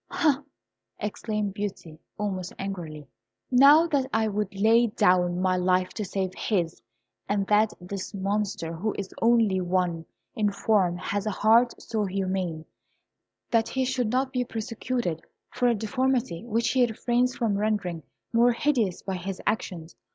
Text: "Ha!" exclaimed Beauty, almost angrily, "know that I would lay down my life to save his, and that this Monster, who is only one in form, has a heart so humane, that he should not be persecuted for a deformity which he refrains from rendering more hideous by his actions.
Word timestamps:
"Ha!" 0.09 0.41
exclaimed 0.97 1.53
Beauty, 1.53 1.99
almost 2.17 2.53
angrily, 2.57 3.07
"know 3.51 3.85
that 3.91 4.09
I 4.11 4.29
would 4.29 4.59
lay 4.59 4.87
down 4.87 5.39
my 5.39 5.55
life 5.57 5.89
to 5.89 6.03
save 6.03 6.33
his, 6.35 6.81
and 7.29 7.45
that 7.45 7.73
this 7.79 8.11
Monster, 8.11 8.73
who 8.73 8.95
is 8.97 9.13
only 9.21 9.61
one 9.61 10.07
in 10.33 10.51
form, 10.51 10.97
has 10.97 11.27
a 11.27 11.29
heart 11.29 11.79
so 11.79 12.05
humane, 12.05 12.65
that 13.51 13.69
he 13.69 13.85
should 13.85 14.09
not 14.09 14.33
be 14.33 14.43
persecuted 14.43 15.21
for 15.51 15.67
a 15.67 15.75
deformity 15.75 16.43
which 16.45 16.69
he 16.69 16.83
refrains 16.83 17.35
from 17.35 17.55
rendering 17.59 18.01
more 18.33 18.53
hideous 18.53 19.03
by 19.03 19.17
his 19.17 19.39
actions. 19.45 19.95